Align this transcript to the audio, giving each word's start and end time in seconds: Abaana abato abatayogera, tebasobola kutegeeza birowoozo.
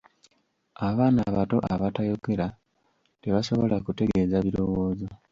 Abaana 0.87 1.19
abato 1.29 1.57
abatayogera, 1.73 2.47
tebasobola 3.21 3.75
kutegeeza 3.85 4.37
birowoozo. 4.45 5.07